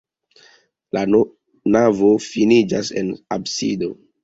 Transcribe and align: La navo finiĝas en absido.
La 0.97 1.03
navo 1.77 2.11
finiĝas 2.25 2.93
en 3.05 3.15
absido. 3.39 3.95